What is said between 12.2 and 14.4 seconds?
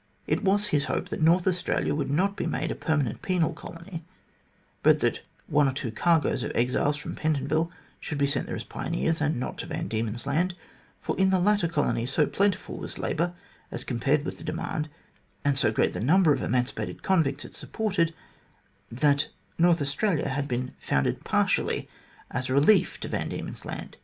plentiful was labour as compared with